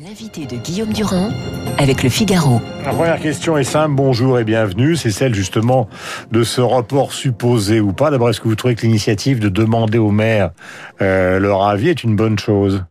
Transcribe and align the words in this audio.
L'invité 0.00 0.46
de 0.46 0.54
Guillaume 0.54 0.92
Durand 0.92 1.30
avec 1.76 2.04
le 2.04 2.08
Figaro. 2.08 2.60
La 2.84 2.92
première 2.92 3.18
question 3.18 3.58
est 3.58 3.64
simple, 3.64 3.96
bonjour 3.96 4.38
et 4.38 4.44
bienvenue. 4.44 4.94
C'est 4.94 5.10
celle 5.10 5.34
justement 5.34 5.88
de 6.30 6.44
ce 6.44 6.60
report 6.60 7.12
supposé 7.12 7.80
ou 7.80 7.92
pas. 7.92 8.12
D'abord, 8.12 8.30
est-ce 8.30 8.40
que 8.40 8.46
vous 8.46 8.54
trouvez 8.54 8.76
que 8.76 8.82
l'initiative 8.82 9.40
de 9.40 9.48
demander 9.48 9.98
aux 9.98 10.12
maires 10.12 10.52
euh, 11.00 11.40
leur 11.40 11.66
avis 11.66 11.88
est 11.88 12.04
une 12.04 12.14
bonne 12.14 12.38
chose? 12.38 12.84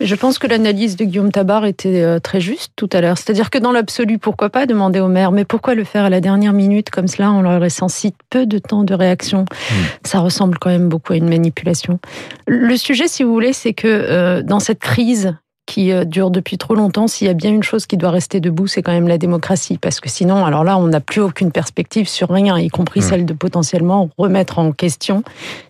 Je 0.00 0.14
pense 0.14 0.38
que 0.38 0.46
l'analyse 0.46 0.96
de 0.96 1.04
Guillaume 1.04 1.30
Tabar 1.30 1.66
était 1.66 2.02
euh, 2.02 2.18
très 2.18 2.40
juste 2.40 2.72
tout 2.76 2.88
à 2.94 3.02
l'heure. 3.02 3.18
C'est-à-dire 3.18 3.50
que 3.50 3.58
dans 3.58 3.72
l'absolu, 3.72 4.18
pourquoi 4.18 4.48
pas 4.48 4.64
demander 4.64 5.00
aux 5.00 5.08
maires 5.08 5.32
Mais 5.32 5.44
pourquoi 5.44 5.74
le 5.74 5.84
faire 5.84 6.04
à 6.04 6.10
la 6.10 6.22
dernière 6.22 6.54
minute 6.54 6.88
comme 6.88 7.08
cela? 7.08 7.30
En 7.30 7.42
leur 7.42 7.60
laissant 7.60 7.88
si 7.88 8.14
peu 8.30 8.46
de 8.46 8.56
temps 8.56 8.84
de 8.84 8.94
réaction 8.94 9.42
hmm. 9.42 9.74
Ça 10.06 10.20
ressemble 10.20 10.56
quand 10.58 10.70
même 10.70 10.88
beaucoup 10.88 11.12
à 11.12 11.16
une 11.16 11.28
manipulation. 11.28 11.98
Le 12.46 12.76
sujet, 12.78 13.06
si 13.06 13.22
vous 13.22 13.34
voulez, 13.34 13.52
c'est 13.52 13.74
que 13.74 13.86
euh, 13.86 14.42
dans 14.42 14.60
cette 14.60 14.78
crise 14.78 15.34
qui 15.72 15.90
euh, 15.90 16.04
dure 16.04 16.30
depuis 16.30 16.58
trop 16.58 16.74
longtemps, 16.74 17.06
s'il 17.06 17.26
y 17.26 17.30
a 17.30 17.32
bien 17.32 17.50
une 17.50 17.62
chose 17.62 17.86
qui 17.86 17.96
doit 17.96 18.10
rester 18.10 18.40
debout, 18.40 18.66
c'est 18.66 18.82
quand 18.82 18.92
même 18.92 19.08
la 19.08 19.16
démocratie. 19.16 19.78
Parce 19.78 20.00
que 20.00 20.10
sinon, 20.10 20.44
alors 20.44 20.64
là, 20.64 20.76
on 20.76 20.88
n'a 20.88 21.00
plus 21.00 21.22
aucune 21.22 21.50
perspective 21.50 22.06
sur 22.06 22.28
rien, 22.28 22.58
y 22.58 22.68
compris 22.68 23.00
mmh. 23.00 23.04
celle 23.04 23.24
de 23.24 23.32
potentiellement 23.32 24.10
remettre 24.18 24.58
en 24.58 24.72
question 24.72 25.22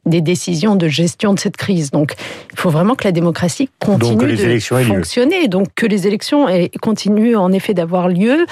des 0.05 0.21
décisions 0.21 0.75
de 0.75 0.89
gestion 0.89 1.35
de 1.35 1.39
cette 1.39 1.57
crise. 1.57 1.93
Donc, 1.93 2.15
il 2.53 2.59
faut 2.59 2.71
vraiment 2.71 2.97
que 2.97 3.05
la 3.05 3.13
démocratie 3.13 3.71
continue 3.79 4.35
de 4.35 4.59
fonctionner. 4.83 5.47
Donc, 5.47 5.69
que 5.77 5.87
les 5.87 6.09
élections 6.09 6.49
continuent 6.81 7.37
en 7.37 7.53
effet 7.53 7.73
d'avoir 7.73 8.09
lieu. 8.09 8.47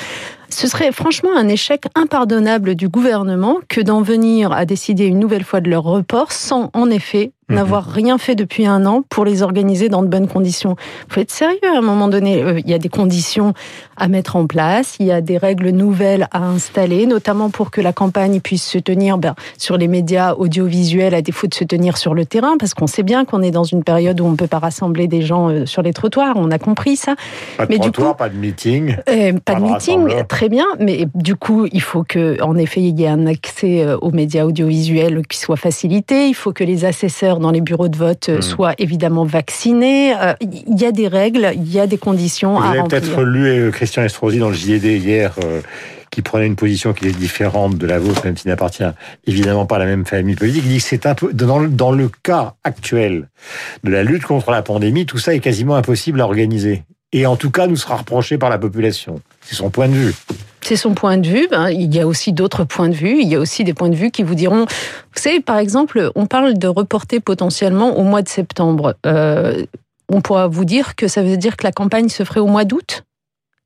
Ce 0.50 0.69
serait 0.69 0.92
franchement 0.92 1.30
un 1.36 1.48
échec 1.48 1.84
impardonnable 1.96 2.77
du 2.77 2.88
gouvernement 2.88 3.58
que 3.69 3.80
d'en 3.80 4.02
venir 4.02 4.52
à 4.52 4.64
décider 4.66 5.06
une 5.06 5.19
nouvelle 5.19 5.44
fois 5.44 5.60
de 5.60 5.70
leur 5.70 5.82
report 5.82 6.30
sans 6.30 6.70
en 6.74 6.91
effet 6.91 7.32
Mhm. 7.50 7.56
n'avoir 7.56 7.84
rien 7.86 8.18
fait 8.18 8.34
depuis 8.34 8.66
un 8.66 8.86
an 8.86 9.02
pour 9.09 9.24
les 9.24 9.42
organiser 9.42 9.88
dans 9.88 10.02
de 10.02 10.08
bonnes 10.08 10.28
conditions. 10.28 10.77
Il 11.08 11.14
faut 11.14 11.20
être 11.20 11.30
sérieux 11.30 11.58
à 11.74 11.78
un 11.78 11.82
moment 11.82 12.08
donné. 12.08 12.42
Euh, 12.42 12.60
il 12.60 12.70
y 12.70 12.74
a 12.74 12.78
des 12.78 12.88
conditions 12.88 13.54
à 13.96 14.08
mettre 14.08 14.36
en 14.36 14.46
place, 14.46 14.96
il 15.00 15.06
y 15.06 15.12
a 15.12 15.20
des 15.20 15.36
règles 15.36 15.70
nouvelles 15.70 16.28
à 16.30 16.44
installer, 16.44 17.06
notamment 17.06 17.50
pour 17.50 17.70
que 17.70 17.80
la 17.80 17.92
campagne 17.92 18.41
puisse 18.41 18.64
se 18.64 18.78
tenir 18.78 19.19
ben, 19.19 19.34
sur 19.58 19.77
les 19.77 19.88
médias 19.88 20.34
audiovisuels 20.34 21.14
à 21.14 21.22
défaut 21.22 21.47
de 21.48 21.55
se 21.55 21.64
tenir 21.64 21.97
sur 21.97 22.14
le 22.14 22.25
terrain, 22.25 22.56
parce 22.58 22.72
qu'on 22.72 22.86
sait 22.86 23.02
bien 23.02 23.25
qu'on 23.25 23.42
est 23.42 23.50
dans 23.50 23.64
une 23.64 23.82
période 23.82 24.20
où 24.20 24.25
on 24.25 24.30
ne 24.30 24.36
peut 24.36 24.47
pas 24.47 24.58
rassembler 24.58 25.08
des 25.08 25.22
gens 25.22 25.50
euh, 25.50 25.66
sur 25.66 25.82
les 25.82 25.92
trottoirs, 25.92 26.36
on 26.36 26.50
a 26.50 26.58
compris 26.58 26.97
ça. 26.97 27.14
Pas 27.58 27.66
de 27.66 27.72
mais 27.72 27.78
trottoir, 27.78 28.08
du 28.08 28.12
coup, 28.12 28.19
pas 28.19 28.28
de 28.28 28.36
meeting. 28.36 28.97
Euh, 29.08 29.32
pas, 29.44 29.56
de 29.56 29.62
meeting, 29.62 30.25
très 30.28 30.48
bien, 30.48 30.66
mais 30.78 31.06
du 31.14 31.34
coup, 31.34 31.66
il 31.72 31.82
faut 31.82 32.05
que, 32.05 32.41
en 32.42 32.56
effet, 32.56 32.80
il 32.80 32.98
y 32.98 33.05
ait 33.05 33.08
un 33.08 33.27
accès 33.27 33.86
aux 34.00 34.12
médias 34.12 34.44
audiovisuels 34.44 35.27
qui 35.27 35.38
soit 35.38 35.56
facilité, 35.56 36.28
il 36.28 36.34
faut 36.34 36.53
que 36.53 36.64
les 36.64 36.84
assesseurs 36.84 37.39
dans 37.41 37.50
les 37.50 37.60
bureaux 37.60 37.88
de 37.88 37.96
vote 37.96 38.28
euh, 38.28 38.38
hmm. 38.38 38.42
soient 38.42 38.74
évidemment 38.78 39.24
vaccinés. 39.24 40.14
Euh, 40.14 40.34
il 40.41 40.78
y 40.78 40.84
a 40.84 40.92
des 40.92 41.08
règles, 41.08 41.52
il 41.55 41.72
y 41.72 41.80
a 41.80 41.86
des 41.86 41.98
conditions 41.98 42.55
Vous 42.56 42.62
à 42.62 42.70
avez 42.70 42.82
peut-être 42.84 43.22
lu 43.22 43.47
euh, 43.47 43.70
Christian 43.70 44.02
Estrosi 44.02 44.38
dans 44.38 44.48
le 44.48 44.55
JD 44.55 44.84
hier. 44.84 45.32
qui 46.10 46.22
prenait 46.22 46.47
une 46.47 46.56
position 46.56 46.92
qui 46.92 47.06
est 47.06 47.16
différente 47.16 47.78
de 47.78 47.86
la 47.86 48.00
vôtre, 48.00 48.24
même 48.24 48.36
s'il 48.36 48.50
n'appartient 48.50 48.82
évidemment 49.28 49.64
pas 49.64 49.77
à 49.77 49.78
la 49.78 49.86
même 49.86 50.05
famille 50.05 50.34
politique. 50.34 50.62
Il 50.64 50.72
dit 50.72 50.78
que 50.78 50.82
c'est 50.82 51.06
un 51.06 51.14
peu, 51.14 51.32
dans, 51.32 51.62
dans 51.62 51.92
le 51.92 52.10
cas 52.24 52.55
actuel 52.64 53.28
de 53.84 53.91
la 53.91 54.02
lutte 54.02 54.25
contre 54.25 54.50
la 54.50 54.62
pandémie, 54.62 55.06
tout 55.06 55.19
ça 55.19 55.34
est 55.34 55.41
quasiment 55.41 55.77
impossible 55.77 56.20
à 56.20 56.25
organiser. 56.25 56.82
Et 57.12 57.27
en 57.27 57.36
tout 57.36 57.50
cas, 57.50 57.69
nous 57.69 57.77
sera 57.77 57.97
reproché 57.97 58.38
par 58.38 58.50
la 58.50 58.58
population. 58.58 59.20
C'est 59.41 59.54
son 59.54 59.70
point 59.70 59.88
de 59.88 59.94
vue. 59.94 60.14
C'est 60.62 60.77
son 60.77 60.94
point 60.94 61.16
de 61.16 61.27
vue. 61.27 61.48
Ben, 61.50 61.70
il 61.70 61.94
y 61.94 62.00
a 62.00 62.06
aussi 62.06 62.33
d'autres 62.33 62.64
points 62.64 62.89
de 62.89 62.94
vue. 62.94 63.20
Il 63.20 63.28
y 63.28 63.34
a 63.34 63.41
aussi 63.41 63.64
des 63.64 63.75
points 63.75 63.89
de 63.89 63.97
vue 63.97 64.11
qui 64.11 64.22
vous 64.22 64.34
diront, 64.34 64.66
vous 64.66 65.20
savez, 65.20 65.41
par 65.41 65.58
exemple, 65.58 66.11
on 66.14 66.27
parle 66.27 66.58
de 66.58 66.69
reporter 66.69 67.20
potentiellement 67.20 67.98
au 67.98 68.03
mois 68.03 68.22
de 68.22 68.28
septembre. 68.28 68.94
Euh, 69.06 69.64
on 70.08 70.20
pourra 70.20 70.48
vous 70.48 70.64
dire 70.64 70.97
que 70.97 71.08
ça 71.08 71.22
veut 71.22 71.36
dire 71.36 71.56
que 71.56 71.64
la 71.64 71.72
campagne 71.72 72.08
se 72.08 72.25
ferait 72.25 72.41
au 72.41 72.47
mois 72.47 72.64
d'août? 72.64 73.05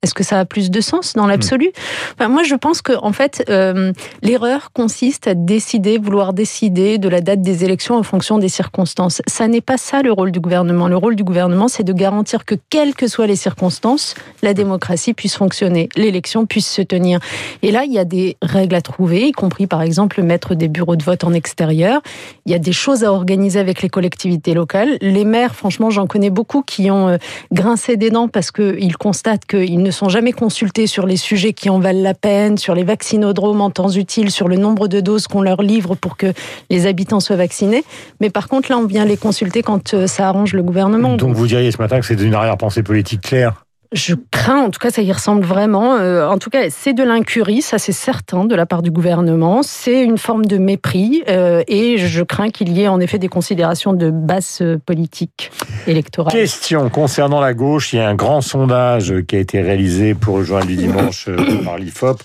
Est-ce 0.05 0.13
que 0.13 0.23
ça 0.23 0.39
a 0.39 0.45
plus 0.45 0.69
de 0.69 0.81
sens 0.81 1.13
dans 1.13 1.25
l'absolu? 1.25 1.71
Moi, 2.19 2.43
je 2.43 2.53
pense 2.53 2.83
que 2.83 2.93
en 3.01 3.11
fait, 3.11 3.43
euh, 3.49 3.91
l'erreur 4.21 4.71
consiste 4.71 5.27
à 5.27 5.33
décider, 5.33 5.97
vouloir 5.97 6.33
décider 6.33 6.99
de 6.99 7.09
la 7.09 7.21
date 7.21 7.41
des 7.41 7.63
élections 7.63 7.95
en 7.95 8.03
fonction 8.03 8.37
des 8.37 8.49
circonstances. 8.49 9.23
Ça 9.25 9.47
n'est 9.47 9.61
pas 9.61 9.77
ça 9.77 10.03
le 10.03 10.11
rôle 10.11 10.31
du 10.31 10.39
gouvernement. 10.39 10.87
Le 10.87 10.95
rôle 10.95 11.15
du 11.15 11.23
gouvernement, 11.23 11.67
c'est 11.67 11.83
de 11.83 11.91
garantir 11.91 12.45
que, 12.45 12.53
quelles 12.69 12.93
que 12.93 13.07
soient 13.07 13.25
les 13.25 13.35
circonstances, 13.35 14.13
la 14.43 14.53
démocratie 14.53 15.15
puisse 15.15 15.35
fonctionner, 15.35 15.89
l'élection 15.95 16.45
puisse 16.45 16.69
se 16.69 16.83
tenir. 16.83 17.19
Et 17.63 17.71
là, 17.71 17.83
il 17.83 17.91
y 17.91 17.97
a 17.97 18.05
des 18.05 18.37
règles 18.43 18.75
à 18.75 18.81
trouver, 18.81 19.29
y 19.29 19.31
compris 19.31 19.65
par 19.65 19.81
exemple 19.81 20.21
mettre 20.21 20.53
des 20.53 20.67
bureaux 20.67 20.97
de 20.97 21.03
vote 21.03 21.23
en 21.23 21.33
extérieur. 21.33 22.01
Il 22.45 22.51
y 22.51 22.55
a 22.55 22.59
des 22.59 22.73
choses 22.73 23.03
à 23.03 23.11
organiser 23.11 23.59
avec 23.59 23.81
les 23.81 23.89
collectivités 23.89 24.53
locales. 24.53 24.99
Les 25.01 25.25
maires, 25.25 25.55
franchement, 25.55 25.89
j'en 25.89 26.05
connais 26.05 26.29
beaucoup 26.29 26.61
qui 26.61 26.91
ont 26.91 27.07
euh, 27.07 27.17
grincé 27.51 27.97
des 27.97 28.11
dents 28.11 28.27
parce 28.27 28.51
qu'ils 28.51 28.97
constatent 28.97 29.45
qu'ils 29.45 29.81
ne 29.81 29.94
sont 29.95 30.09
jamais 30.09 30.31
consultés 30.31 30.87
sur 30.87 31.05
les 31.05 31.17
sujets 31.17 31.53
qui 31.53 31.69
en 31.69 31.79
valent 31.79 32.01
la 32.01 32.13
peine, 32.13 32.57
sur 32.57 32.75
les 32.75 32.83
vaccinodromes 32.83 33.61
en 33.61 33.69
temps 33.69 33.89
utile, 33.89 34.29
sur 34.29 34.47
le 34.47 34.57
nombre 34.57 34.87
de 34.87 34.99
doses 34.99 35.27
qu'on 35.27 35.41
leur 35.41 35.61
livre 35.61 35.95
pour 35.95 36.17
que 36.17 36.33
les 36.69 36.85
habitants 36.85 37.19
soient 37.19 37.35
vaccinés. 37.35 37.83
Mais 38.19 38.29
par 38.29 38.47
contre, 38.47 38.71
là, 38.71 38.77
on 38.77 38.85
vient 38.85 39.05
les 39.05 39.17
consulter 39.17 39.61
quand 39.63 39.93
euh, 39.93 40.07
ça 40.07 40.27
arrange 40.27 40.53
le 40.53 40.63
gouvernement. 40.63 41.15
Donc 41.15 41.35
vous 41.35 41.47
diriez 41.47 41.71
ce 41.71 41.81
matin 41.81 41.99
que 41.99 42.05
c'est 42.05 42.21
une 42.21 42.33
arrière-pensée 42.33 42.83
politique 42.83 43.21
claire 43.21 43.64
je 43.95 44.13
crains, 44.31 44.59
en 44.59 44.69
tout 44.69 44.79
cas, 44.79 44.91
ça 44.91 45.01
y 45.01 45.11
ressemble 45.11 45.43
vraiment. 45.45 45.95
Euh, 45.95 46.27
en 46.27 46.37
tout 46.37 46.49
cas, 46.49 46.69
c'est 46.69 46.93
de 46.93 47.03
l'incurie, 47.03 47.61
ça 47.61 47.79
c'est 47.79 47.93
certain, 47.93 48.43
de 48.43 48.53
la 48.53 48.65
part 48.65 48.81
du 48.81 48.91
gouvernement. 48.91 49.63
C'est 49.63 50.03
une 50.03 50.17
forme 50.17 50.45
de 50.45 50.57
mépris 50.57 51.23
euh, 51.29 51.63
et 51.67 51.97
je 51.97 52.21
crains 52.21 52.49
qu'il 52.49 52.73
y 52.73 52.81
ait 52.81 52.87
en 52.89 52.99
effet 52.99 53.19
des 53.19 53.29
considérations 53.29 53.93
de 53.93 54.09
basse 54.11 54.61
politique 54.85 55.51
électorale. 55.87 56.33
Question 56.33 56.89
concernant 56.89 57.39
la 57.39 57.53
gauche, 57.53 57.93
il 57.93 57.97
y 57.97 57.99
a 57.99 58.09
un 58.09 58.15
grand 58.15 58.41
sondage 58.41 59.13
qui 59.27 59.37
a 59.37 59.39
été 59.39 59.61
réalisé 59.61 60.13
pour 60.13 60.39
le 60.39 60.43
journal 60.43 60.67
du 60.67 60.75
dimanche 60.75 61.27
euh, 61.29 61.63
par 61.63 61.77
l'IFOP 61.77 62.21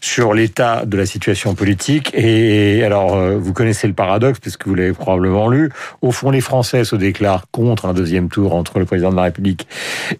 sur 0.00 0.34
l'état 0.34 0.84
de 0.86 0.96
la 0.96 1.04
situation 1.04 1.56
politique. 1.56 2.12
Et 2.14 2.84
alors, 2.84 3.18
vous 3.38 3.52
connaissez 3.52 3.88
le 3.88 3.94
paradoxe 3.94 4.38
puisque 4.38 4.68
vous 4.68 4.74
l'avez 4.76 4.92
probablement 4.92 5.48
lu. 5.48 5.70
Au 6.00 6.12
fond, 6.12 6.30
les 6.30 6.40
Français 6.40 6.84
se 6.84 6.94
déclarent 6.94 7.46
contre 7.50 7.86
un 7.86 7.92
deuxième 7.92 8.28
tour 8.28 8.54
entre 8.54 8.78
le 8.78 8.84
président 8.84 9.10
de 9.10 9.16
la 9.16 9.22
République 9.22 9.66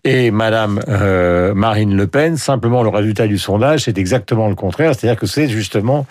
et 0.02 0.32
Madame 0.32 0.80
euh, 0.88 1.54
Marine 1.54 1.96
Le 1.96 2.06
Pen. 2.06 2.36
Simplement, 2.36 2.82
le 2.82 2.88
résultat 2.88 3.26
du 3.26 3.38
sondage, 3.38 3.84
c'est 3.84 3.98
exactement 3.98 4.48
le 4.48 4.54
contraire. 4.54 4.94
C'est-à-dire 4.94 5.18
que 5.18 5.26
c'est 5.26 5.48
justement 5.48 6.06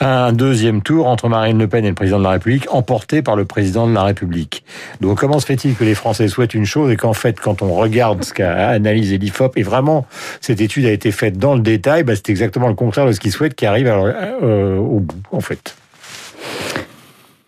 un 0.00 0.32
deuxième 0.32 0.82
tour 0.82 1.06
entre 1.06 1.28
Marine 1.28 1.58
Le 1.58 1.68
Pen 1.68 1.84
et 1.84 1.88
le 1.88 1.94
président 1.94 2.18
de 2.18 2.24
la 2.24 2.30
République, 2.30 2.66
emporté 2.70 3.22
par 3.22 3.36
le 3.36 3.44
président 3.44 3.86
de 3.86 3.94
la 3.94 4.02
République. 4.02 4.64
Donc, 5.00 5.18
comment 5.18 5.38
se 5.38 5.46
fait-il 5.46 5.74
que 5.74 5.84
les 5.84 5.94
Français 5.94 6.28
souhaitent 6.28 6.54
une 6.54 6.66
chose 6.66 6.90
et 6.90 6.96
qu'en 6.96 7.14
fait, 7.14 7.40
quand 7.40 7.62
on 7.62 7.74
regarde 7.74 8.24
ce 8.24 8.32
qu'a 8.32 8.68
analysé 8.68 9.18
l'IFOP, 9.18 9.56
et 9.56 9.62
vraiment, 9.62 10.06
cette 10.40 10.60
étude 10.60 10.86
a 10.86 10.92
été 10.92 11.10
faite 11.10 11.38
dans 11.38 11.54
le 11.54 11.60
détail, 11.60 12.02
bah, 12.02 12.14
c'est 12.16 12.30
exactement 12.30 12.68
le 12.68 12.74
contraire 12.74 13.06
de 13.06 13.12
ce 13.12 13.20
qu'ils 13.20 13.32
souhaitent 13.32 13.54
qui 13.54 13.66
arrive 13.66 13.88
euh, 13.88 14.76
au 14.76 15.00
bout, 15.00 15.22
en 15.32 15.40
fait. 15.40 15.76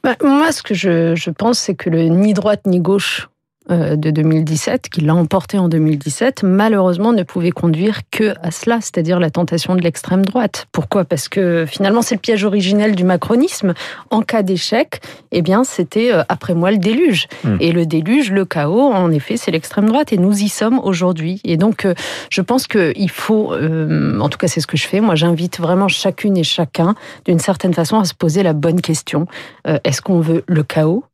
Bah, 0.03 0.17
moi, 0.23 0.51
ce 0.53 0.63
que 0.63 0.75
je, 0.75 1.15
je 1.15 1.31
pense, 1.31 1.59
c'est 1.59 1.75
que 1.75 1.91
le 1.91 2.05
ni 2.05 2.33
droite 2.33 2.63
ni 2.67 2.81
gauche 2.81 3.29
de 3.71 4.11
2017, 4.11 4.89
qui 4.89 5.01
l'a 5.01 5.15
emporté 5.15 5.59
en 5.59 5.69
2017, 5.69 6.43
malheureusement 6.43 7.13
ne 7.13 7.23
pouvait 7.23 7.51
conduire 7.51 8.01
que 8.11 8.35
à 8.43 8.51
cela, 8.51 8.81
c'est-à-dire 8.81 9.21
la 9.21 9.31
tentation 9.31 9.75
de 9.75 9.83
l'extrême 9.83 10.25
droite. 10.25 10.67
Pourquoi? 10.73 11.05
Parce 11.05 11.29
que 11.29 11.65
finalement, 11.67 12.03
c'est 12.03 12.15
le 12.15 12.21
piège 12.21 12.45
originel 12.45 12.95
du 12.95 13.05
macronisme. 13.05 13.75
En 14.11 14.23
cas 14.23 14.43
d'échec, 14.43 15.01
eh 15.33 15.43
bien, 15.43 15.65
c'était 15.65 16.13
euh, 16.13 16.23
après 16.29 16.55
moi 16.55 16.71
le 16.71 16.79
déluge. 16.79 17.29
Hmm. 17.45 17.57
Et 17.61 17.73
le 17.73 17.87
déluge, 17.87 18.31
le 18.31 18.45
chaos, 18.45 18.93
en 18.93 19.11
effet, 19.11 19.37
c'est 19.37 19.51
l'extrême 19.51 19.87
droite. 19.87 20.13
Et 20.13 20.19
nous 20.19 20.43
y 20.43 20.49
sommes 20.49 20.79
aujourd'hui. 20.79 21.41
Et 21.45 21.57
donc, 21.57 21.85
euh, 21.85 21.95
je 22.31 22.41
pense 22.41 22.67
qu'il 22.67 23.11
faut, 23.11 23.55
en 23.55 24.29
tout 24.29 24.39
cas, 24.39 24.49
c'est 24.49 24.61
ce 24.61 24.67
que 24.67 24.77
je 24.77 24.87
fais. 24.87 25.01
Moi, 25.01 25.15
j'invite 25.15 25.61
vraiment 25.61 25.89
chacune 25.89 26.37
et 26.37 26.45
chacun, 26.45 26.95
d'une 27.25 27.39
certaine 27.39 27.75
façon, 27.75 27.99
à 27.99 28.05
se 28.05 28.15
poser 28.15 28.43
la 28.43 28.53
bonne 28.53 28.81
question. 28.81 29.27
est-ce 29.65 30.01
qu'on 30.03 30.21
veut 30.21 30.45
le 30.47 30.63
chaos? 30.63 31.05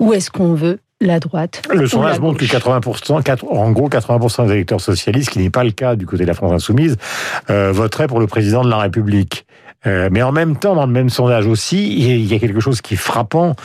Ou 0.00 0.14
est-ce 0.14 0.30
qu'on 0.30 0.54
veut 0.54 0.78
la 1.00 1.18
droite. 1.18 1.62
Le 1.72 1.86
sondage 1.86 2.20
montre 2.20 2.38
que 2.38 2.44
80%, 2.44 3.46
en 3.48 3.70
gros 3.72 3.88
80% 3.88 4.46
des 4.46 4.52
électeurs 4.52 4.80
socialistes, 4.80 5.30
qui 5.30 5.38
n'est 5.38 5.50
pas 5.50 5.64
le 5.64 5.70
cas 5.70 5.96
du 5.96 6.06
côté 6.06 6.24
de 6.24 6.28
la 6.28 6.34
France 6.34 6.52
insoumise, 6.52 6.96
euh, 7.48 7.72
voteraient 7.72 8.06
pour 8.06 8.20
le 8.20 8.26
président 8.26 8.62
de 8.62 8.70
la 8.70 8.78
République. 8.78 9.46
Euh, 9.86 10.10
mais 10.12 10.22
en 10.22 10.32
même 10.32 10.56
temps, 10.56 10.74
dans 10.74 10.84
le 10.84 10.92
même 10.92 11.08
sondage 11.08 11.46
aussi, 11.46 11.96
il 11.96 12.26
y 12.26 12.34
a 12.34 12.38
quelque 12.38 12.60
chose 12.60 12.82
qui 12.82 12.94
est 12.94 12.98
frappant, 12.98 13.56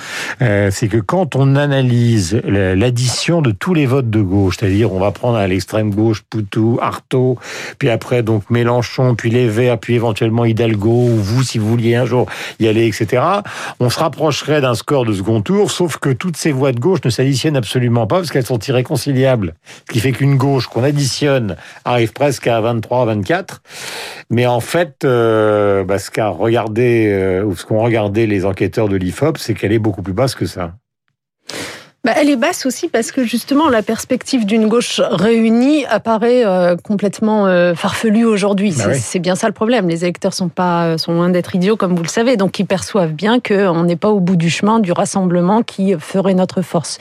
euh, 0.41 0.69
c'est 0.71 0.87
que 0.87 0.97
quand 0.97 1.35
on 1.35 1.55
analyse 1.55 2.41
l'addition 2.45 3.41
de 3.41 3.51
tous 3.51 3.73
les 3.73 3.85
votes 3.85 4.09
de 4.09 4.21
gauche, 4.21 4.57
c'est-à-dire 4.57 4.93
on 4.93 4.99
va 4.99 5.11
prendre 5.11 5.37
à 5.37 5.45
l'extrême 5.47 5.93
gauche 5.93 6.23
Poutou, 6.29 6.79
Artaud, 6.81 7.37
puis 7.79 7.89
après 7.89 8.23
donc 8.23 8.49
Mélenchon, 8.49 9.15
puis 9.15 9.29
les 9.29 9.49
Verts, 9.49 9.77
puis 9.77 9.95
éventuellement 9.95 10.45
Hidalgo, 10.45 10.89
ou 10.89 11.17
vous 11.17 11.43
si 11.43 11.57
vous 11.57 11.67
vouliez 11.67 11.95
un 11.95 12.05
jour 12.05 12.27
y 12.59 12.67
aller, 12.67 12.87
etc., 12.87 13.21
on 13.81 13.89
se 13.89 13.99
rapprocherait 13.99 14.61
d'un 14.61 14.75
score 14.75 15.05
de 15.05 15.13
second 15.13 15.41
tour, 15.41 15.69
sauf 15.69 15.97
que 15.97 16.09
toutes 16.09 16.37
ces 16.37 16.53
voix 16.53 16.71
de 16.71 16.79
gauche 16.79 16.99
ne 17.03 17.09
s'additionnent 17.09 17.57
absolument 17.57 18.07
pas 18.07 18.17
parce 18.17 18.31
qu'elles 18.31 18.45
sont 18.45 18.59
irréconciliables. 18.59 19.55
Ce 19.87 19.93
qui 19.93 19.99
fait 19.99 20.13
qu'une 20.13 20.37
gauche 20.37 20.67
qu'on 20.67 20.83
additionne 20.83 21.57
arrive 21.83 22.13
presque 22.13 22.47
à 22.47 22.61
23, 22.61 23.05
24, 23.05 23.61
mais 24.29 24.45
en 24.45 24.61
fait, 24.61 25.03
euh, 25.03 25.83
bah, 25.83 25.99
ce 26.05 26.11
qu'a 26.11 26.29
regardé, 26.29 27.09
euh, 27.11 27.43
ou 27.43 27.55
ce 27.55 27.65
qu'ont 27.65 27.81
regardé 27.81 28.27
les 28.27 28.45
enquêteurs 28.45 28.87
de 28.87 28.95
l'IFOP, 28.95 29.37
c'est 29.37 29.53
qu'elle 29.53 29.71
est 29.71 29.79
beaucoup 29.79 30.01
plus 30.01 30.13
basse 30.13 30.35
que 30.35 30.45
ça. 30.45 30.73
bah, 32.03 32.11
elle 32.15 32.29
est 32.29 32.35
basse 32.35 32.67
aussi 32.67 32.87
parce 32.87 33.11
que 33.11 33.23
justement 33.23 33.67
la 33.67 33.81
perspective 33.81 34.45
d'une 34.45 34.67
gauche 34.67 35.01
réunie 35.03 35.85
apparaît 35.87 36.45
euh, 36.45 36.75
complètement 36.75 37.47
euh, 37.47 37.73
farfelue 37.73 38.25
aujourd'hui. 38.25 38.75
Bah 38.77 38.93
c'est 38.93 39.17
bien 39.17 39.33
ça 39.33 39.47
le 39.47 39.53
problème. 39.53 39.89
Les 39.89 40.03
électeurs 40.03 40.35
sont 40.35 40.49
pas 40.49 40.99
sont 40.99 41.13
loin 41.13 41.29
d'être 41.29 41.55
idiots 41.55 41.77
comme 41.77 41.95
vous 41.95 42.03
le 42.03 42.07
savez, 42.07 42.37
donc 42.37 42.59
ils 42.59 42.67
perçoivent 42.67 43.13
bien 43.13 43.39
qu'on 43.39 43.83
n'est 43.83 43.95
pas 43.95 44.09
au 44.09 44.19
bout 44.19 44.35
du 44.35 44.51
chemin 44.51 44.79
du 44.79 44.91
rassemblement 44.91 45.63
qui 45.63 45.95
ferait 45.97 46.35
notre 46.35 46.61
force. 46.61 46.99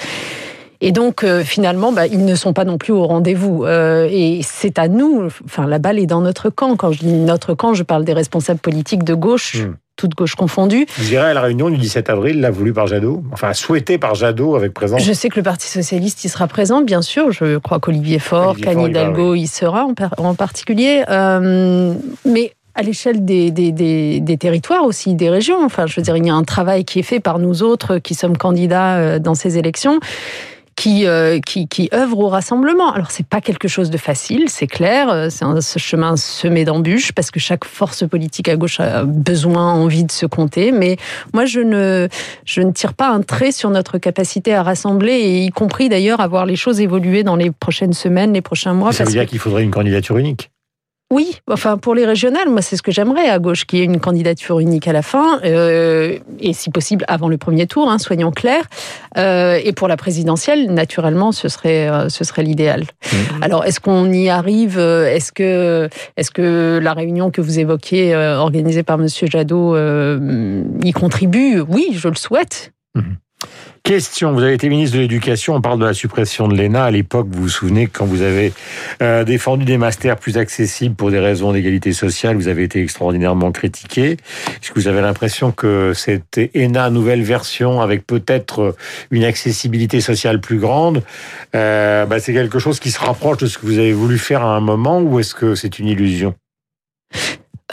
Et 0.86 0.92
donc, 0.92 1.24
euh, 1.24 1.42
finalement, 1.42 1.92
bah, 1.92 2.06
ils 2.06 2.24
ne 2.24 2.34
sont 2.34 2.52
pas 2.52 2.64
non 2.64 2.78
plus 2.78 2.92
au 2.92 3.06
rendez-vous. 3.06 3.66
et 3.66 4.40
c'est 4.42 4.78
à 4.78 4.88
nous, 4.88 5.28
enfin, 5.44 5.66
la 5.66 5.78
balle 5.78 5.98
est 5.98 6.06
dans 6.06 6.20
notre 6.20 6.50
camp. 6.50 6.76
Quand 6.76 6.92
je 6.92 7.00
dis 7.00 7.12
notre 7.12 7.54
camp, 7.54 7.74
je 7.74 7.82
parle 7.82 8.04
des 8.04 8.12
responsables 8.12 8.60
politiques 8.60 9.04
de 9.04 9.14
gauche, 9.14 9.56
hmm 9.56 9.74
toute 9.96 10.14
gauche 10.14 10.34
confondue. 10.34 10.86
Vous 10.96 11.12
irez 11.12 11.30
à 11.30 11.34
la 11.34 11.40
réunion 11.40 11.70
du 11.70 11.76
17 11.76 12.10
avril, 12.10 12.40
là, 12.40 12.50
voulu 12.50 12.72
par 12.72 12.86
Jadot 12.86 13.22
Enfin, 13.32 13.52
souhaité 13.52 13.98
par 13.98 14.14
Jadot 14.14 14.56
avec 14.56 14.74
présence 14.74 15.02
Je 15.02 15.12
sais 15.12 15.28
que 15.28 15.36
le 15.36 15.42
Parti 15.42 15.68
Socialiste 15.68 16.24
y 16.24 16.28
sera 16.28 16.46
présent, 16.46 16.82
bien 16.82 17.02
sûr. 17.02 17.30
Je 17.30 17.58
crois 17.58 17.78
qu'Olivier 17.78 18.18
Faure, 18.18 18.56
Camille 18.56 18.90
Hidalgo 18.90 19.34
y 19.34 19.46
sera 19.46 19.86
en, 20.18 20.34
particulier. 20.34 21.04
Euh, 21.08 21.94
mais 22.24 22.52
à 22.74 22.82
l'échelle 22.82 23.24
des, 23.24 23.52
des, 23.52 23.70
des, 23.70 24.36
territoires 24.36 24.84
aussi, 24.84 25.14
des 25.14 25.30
régions. 25.30 25.64
Enfin, 25.64 25.86
je 25.86 25.94
veux 25.94 26.02
dire, 26.02 26.16
il 26.16 26.26
y 26.26 26.30
a 26.30 26.34
un 26.34 26.42
travail 26.42 26.84
qui 26.84 26.98
est 26.98 27.04
fait 27.04 27.20
par 27.20 27.38
nous 27.38 27.62
autres 27.62 27.98
qui 27.98 28.14
sommes 28.14 28.36
candidats 28.36 28.96
euh, 28.96 29.18
dans 29.20 29.34
ces 29.34 29.58
élections 29.58 30.00
qui, 30.76 31.06
euh, 31.06 31.40
qui, 31.40 31.68
qui 31.68 31.88
œuvrent 31.92 32.20
au 32.20 32.28
rassemblement. 32.28 32.92
Alors 32.92 33.10
c'est 33.10 33.26
pas 33.26 33.40
quelque 33.40 33.68
chose 33.68 33.90
de 33.90 33.98
facile, 33.98 34.48
c'est 34.48 34.66
clair, 34.66 35.08
euh, 35.08 35.28
c'est 35.30 35.44
un 35.44 35.60
chemin 35.60 36.16
semé 36.16 36.64
d'embûches 36.64 37.12
parce 37.12 37.30
que 37.30 37.40
chaque 37.40 37.64
force 37.64 38.06
politique 38.06 38.48
à 38.48 38.56
gauche 38.56 38.80
a 38.80 39.04
besoin, 39.04 39.72
envie 39.72 40.04
de 40.04 40.12
se 40.12 40.26
compter. 40.26 40.72
Mais 40.72 40.96
moi 41.32 41.44
je 41.44 41.60
ne 41.60 42.08
je 42.44 42.60
ne 42.60 42.72
tire 42.72 42.94
pas 42.94 43.10
un 43.10 43.22
trait 43.22 43.52
sur 43.52 43.70
notre 43.70 43.98
capacité 43.98 44.54
à 44.54 44.62
rassembler 44.62 45.12
et 45.12 45.44
y 45.44 45.50
compris 45.50 45.88
d'ailleurs 45.88 46.20
à 46.20 46.28
voir 46.28 46.46
les 46.46 46.56
choses 46.56 46.80
évoluer 46.80 47.22
dans 47.22 47.36
les 47.36 47.50
prochaines 47.50 47.92
semaines, 47.92 48.32
les 48.32 48.42
prochains 48.42 48.74
mois. 48.74 48.92
Ça 48.92 49.04
veut 49.04 49.10
dire 49.10 49.26
qu'il 49.26 49.38
faudrait 49.38 49.62
une 49.62 49.70
candidature 49.70 50.18
unique. 50.18 50.50
Oui, 51.14 51.38
enfin 51.48 51.78
pour 51.78 51.94
les 51.94 52.06
régionales, 52.06 52.48
moi 52.48 52.60
c'est 52.60 52.76
ce 52.76 52.82
que 52.82 52.90
j'aimerais 52.90 53.28
à 53.28 53.38
gauche, 53.38 53.66
qu'il 53.66 53.78
y 53.78 53.82
ait 53.82 53.84
une 53.84 54.00
candidature 54.00 54.58
unique 54.58 54.88
à 54.88 54.92
la 54.92 55.02
fin, 55.02 55.40
euh, 55.44 56.18
et 56.40 56.52
si 56.52 56.70
possible 56.70 57.04
avant 57.06 57.28
le 57.28 57.36
premier 57.36 57.68
tour, 57.68 57.88
hein, 57.88 57.98
soyons 57.98 58.32
clairs. 58.32 58.64
Euh, 59.16 59.60
et 59.62 59.72
pour 59.72 59.86
la 59.86 59.96
présidentielle, 59.96 60.74
naturellement, 60.74 61.30
ce 61.30 61.48
serait 61.48 61.88
euh, 61.88 62.08
ce 62.08 62.24
serait 62.24 62.42
l'idéal. 62.42 62.82
Mmh. 62.82 63.16
Alors 63.42 63.64
est-ce 63.64 63.78
qu'on 63.78 64.10
y 64.10 64.28
arrive 64.28 64.76
Est-ce 64.76 65.30
que 65.30 65.88
est-ce 66.16 66.32
que 66.32 66.80
la 66.82 66.94
réunion 66.94 67.30
que 67.30 67.40
vous 67.40 67.60
évoquiez, 67.60 68.16
organisée 68.16 68.82
par 68.82 68.98
Monsieur 68.98 69.28
Jadot, 69.28 69.76
y 69.76 70.90
contribue? 70.90 71.60
Oui, 71.60 71.90
je 71.92 72.08
le 72.08 72.16
souhaite. 72.16 72.72
Mmh. 72.96 73.02
Question, 73.86 74.32
vous 74.32 74.42
avez 74.42 74.54
été 74.54 74.70
ministre 74.70 74.96
de 74.96 75.02
l'Éducation, 75.02 75.56
on 75.56 75.60
parle 75.60 75.78
de 75.78 75.84
la 75.84 75.92
suppression 75.92 76.48
de 76.48 76.56
l'ENA. 76.56 76.84
À 76.84 76.90
l'époque, 76.90 77.26
vous 77.30 77.42
vous 77.42 77.48
souvenez, 77.50 77.86
quand 77.86 78.06
vous 78.06 78.22
avez 78.22 78.54
euh, 79.02 79.24
défendu 79.24 79.66
des 79.66 79.76
masters 79.76 80.16
plus 80.16 80.38
accessibles 80.38 80.94
pour 80.94 81.10
des 81.10 81.18
raisons 81.18 81.52
d'égalité 81.52 81.92
sociale, 81.92 82.34
vous 82.36 82.48
avez 82.48 82.62
été 82.62 82.80
extraordinairement 82.80 83.52
critiqué. 83.52 84.12
Est-ce 84.12 84.70
que 84.70 84.80
vous 84.80 84.88
avez 84.88 85.02
l'impression 85.02 85.52
que 85.52 85.92
cette 85.94 86.40
ENA 86.56 86.88
nouvelle 86.88 87.22
version, 87.22 87.82
avec 87.82 88.06
peut-être 88.06 88.74
une 89.10 89.24
accessibilité 89.24 90.00
sociale 90.00 90.40
plus 90.40 90.56
grande, 90.56 91.02
euh, 91.54 92.06
bah, 92.06 92.20
c'est 92.20 92.32
quelque 92.32 92.58
chose 92.58 92.80
qui 92.80 92.90
se 92.90 93.00
rapproche 93.00 93.36
de 93.36 93.46
ce 93.46 93.58
que 93.58 93.66
vous 93.66 93.76
avez 93.76 93.92
voulu 93.92 94.16
faire 94.16 94.40
à 94.40 94.56
un 94.56 94.60
moment, 94.60 95.02
ou 95.02 95.20
est-ce 95.20 95.34
que 95.34 95.54
c'est 95.54 95.78
une 95.78 95.88
illusion? 95.88 96.34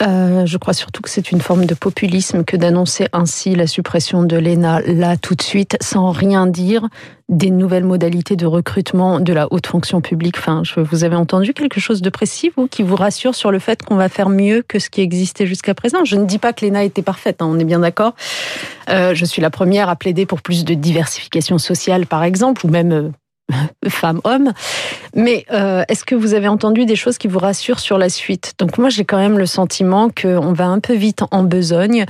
Euh, 0.00 0.46
je 0.46 0.56
crois 0.56 0.72
surtout 0.72 1.02
que 1.02 1.10
c'est 1.10 1.32
une 1.32 1.42
forme 1.42 1.66
de 1.66 1.74
populisme 1.74 2.44
que 2.44 2.56
d'annoncer 2.56 3.08
ainsi 3.12 3.54
la 3.54 3.66
suppression 3.66 4.22
de 4.22 4.36
l'ENA 4.38 4.80
là 4.86 5.18
tout 5.18 5.34
de 5.34 5.42
suite, 5.42 5.76
sans 5.82 6.10
rien 6.12 6.46
dire 6.46 6.88
des 7.28 7.50
nouvelles 7.50 7.84
modalités 7.84 8.34
de 8.34 8.46
recrutement 8.46 9.20
de 9.20 9.32
la 9.34 9.48
haute 9.50 9.66
fonction 9.66 10.00
publique. 10.00 10.36
Enfin, 10.38 10.62
je, 10.64 10.80
vous 10.80 11.04
avez 11.04 11.16
entendu 11.16 11.52
quelque 11.52 11.78
chose 11.78 12.00
de 12.00 12.08
précis, 12.08 12.50
vous, 12.56 12.68
qui 12.68 12.82
vous 12.82 12.96
rassure 12.96 13.34
sur 13.34 13.50
le 13.50 13.58
fait 13.58 13.82
qu'on 13.82 13.96
va 13.96 14.08
faire 14.08 14.30
mieux 14.30 14.62
que 14.66 14.78
ce 14.78 14.88
qui 14.88 15.02
existait 15.02 15.46
jusqu'à 15.46 15.74
présent? 15.74 16.04
Je 16.04 16.16
ne 16.16 16.24
dis 16.24 16.38
pas 16.38 16.54
que 16.54 16.64
l'ENA 16.64 16.84
était 16.84 17.02
parfaite, 17.02 17.42
hein, 17.42 17.46
on 17.50 17.58
est 17.58 17.64
bien 17.64 17.80
d'accord. 17.80 18.14
Euh, 18.88 19.14
je 19.14 19.24
suis 19.26 19.42
la 19.42 19.50
première 19.50 19.90
à 19.90 19.96
plaider 19.96 20.24
pour 20.24 20.40
plus 20.40 20.64
de 20.64 20.72
diversification 20.72 21.58
sociale, 21.58 22.06
par 22.06 22.24
exemple, 22.24 22.66
ou 22.66 22.70
même 22.70 23.12
femmes-hommes. 23.88 24.52
Mais 25.14 25.44
euh, 25.52 25.84
est-ce 25.88 26.04
que 26.04 26.14
vous 26.14 26.34
avez 26.34 26.48
entendu 26.48 26.86
des 26.86 26.96
choses 26.96 27.18
qui 27.18 27.28
vous 27.28 27.38
rassurent 27.38 27.80
sur 27.80 27.98
la 27.98 28.08
suite? 28.08 28.54
Donc 28.58 28.78
moi, 28.78 28.88
j'ai 28.88 29.04
quand 29.04 29.18
même 29.18 29.38
le 29.38 29.46
sentiment 29.46 30.08
qu'on 30.10 30.52
va 30.52 30.66
un 30.66 30.80
peu 30.80 30.94
vite 30.94 31.20
en 31.30 31.42
besogne 31.42 32.06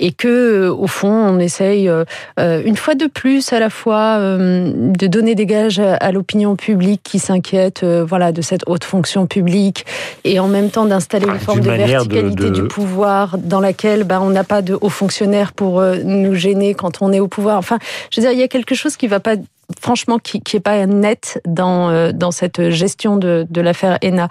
et 0.00 0.12
que, 0.12 0.28
euh, 0.28 0.72
au 0.72 0.86
fond, 0.86 1.10
on 1.10 1.38
essaye 1.40 1.88
euh, 1.88 2.04
une 2.38 2.76
fois 2.76 2.94
de 2.94 3.06
plus, 3.06 3.52
à 3.52 3.58
la 3.58 3.68
fois, 3.68 4.18
de 4.18 5.06
donner 5.06 5.34
des 5.34 5.46
gages 5.46 5.80
à 5.80 6.12
l'opinion 6.12 6.56
publique 6.56 7.02
qui 7.02 7.18
s'inquiète, 7.18 7.84
voilà, 7.84 8.32
de 8.32 8.40
cette 8.40 8.62
haute 8.66 8.84
fonction 8.84 9.26
publique, 9.26 9.84
et 10.24 10.38
en 10.38 10.48
même 10.48 10.70
temps 10.70 10.86
d'installer 10.86 11.26
une 11.26 11.38
forme 11.38 11.60
de 11.60 11.70
verticalité 11.70 12.50
du 12.50 12.62
pouvoir 12.64 13.38
dans 13.38 13.60
laquelle 13.60 14.04
ben, 14.04 14.20
on 14.20 14.30
n'a 14.30 14.44
pas 14.44 14.62
de 14.62 14.78
hauts 14.80 14.88
fonctionnaires 14.88 15.52
pour 15.52 15.82
nous 15.82 16.34
gêner 16.34 16.74
quand 16.74 17.02
on 17.02 17.12
est 17.12 17.20
au 17.20 17.28
pouvoir. 17.28 17.58
Enfin, 17.58 17.78
je 18.10 18.20
veux 18.20 18.26
dire, 18.26 18.32
il 18.32 18.38
y 18.38 18.44
a 18.44 18.48
quelque 18.48 18.74
chose 18.74 18.96
qui 18.96 19.08
va 19.08 19.20
pas 19.20 19.36
franchement, 19.80 20.18
qui 20.18 20.42
n'est 20.52 20.60
pas 20.60 20.86
net 20.86 21.40
dans, 21.46 21.90
euh, 21.90 22.12
dans 22.12 22.30
cette 22.30 22.70
gestion 22.70 23.16
de, 23.16 23.46
de 23.48 23.60
l'affaire 23.60 23.98
ENA. 24.04 24.28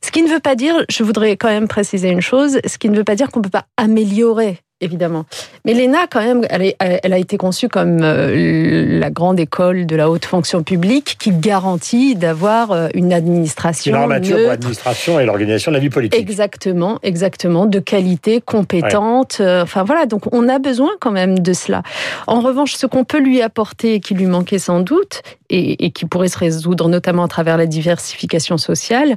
Ce 0.00 0.10
qui 0.10 0.22
ne 0.22 0.28
veut 0.28 0.40
pas 0.40 0.54
dire, 0.54 0.84
je 0.90 1.02
voudrais 1.02 1.36
quand 1.36 1.48
même 1.48 1.68
préciser 1.68 2.10
une 2.10 2.20
chose, 2.20 2.58
ce 2.66 2.78
qui 2.78 2.90
ne 2.90 2.96
veut 2.96 3.04
pas 3.04 3.14
dire 3.14 3.30
qu'on 3.30 3.40
ne 3.40 3.44
peut 3.44 3.50
pas 3.50 3.66
améliorer 3.76 4.63
évidemment. 4.80 5.24
Mais 5.64 5.72
l'ENA, 5.74 6.06
quand 6.10 6.22
même, 6.22 6.44
elle, 6.50 6.74
elle, 6.78 7.12
a 7.12 7.18
été 7.18 7.36
conçue 7.36 7.68
comme 7.68 8.00
euh, 8.02 8.98
la 8.98 9.10
grande 9.10 9.40
école 9.40 9.86
de 9.86 9.96
la 9.96 10.10
haute 10.10 10.24
fonction 10.24 10.62
publique 10.62 11.16
qui 11.18 11.30
garantit 11.30 12.14
d'avoir 12.14 12.72
euh, 12.72 12.88
une 12.94 13.12
administration. 13.12 13.94
Une 13.94 14.02
armature 14.02 14.36
pour 14.36 14.48
l'administration 14.48 15.20
et 15.20 15.26
l'organisation 15.26 15.70
de 15.70 15.76
la 15.76 15.80
vie 15.80 15.90
politique. 15.90 16.20
Exactement, 16.20 16.98
exactement, 17.02 17.66
de 17.66 17.78
qualité, 17.78 18.40
compétente. 18.40 19.38
Euh, 19.40 19.62
enfin 19.62 19.84
voilà, 19.84 20.06
donc 20.06 20.32
on 20.32 20.48
a 20.48 20.58
besoin 20.58 20.90
quand 21.00 21.12
même 21.12 21.38
de 21.38 21.52
cela. 21.52 21.82
En 22.26 22.40
revanche, 22.40 22.74
ce 22.74 22.86
qu'on 22.86 23.04
peut 23.04 23.20
lui 23.20 23.42
apporter 23.42 23.94
et 23.94 24.00
qui 24.00 24.14
lui 24.14 24.26
manquait 24.26 24.58
sans 24.58 24.80
doute, 24.80 25.22
et, 25.50 25.90
qui 25.90 26.06
pourrait 26.06 26.28
se 26.28 26.38
résoudre 26.38 26.88
notamment 26.88 27.24
à 27.24 27.28
travers 27.28 27.56
la 27.56 27.66
diversification 27.66 28.58
sociale, 28.58 29.16